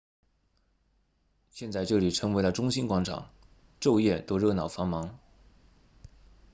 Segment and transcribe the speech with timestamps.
[1.51, 3.29] 现在这里成为了中心广场
[3.79, 5.19] 昼夜都热闹繁忙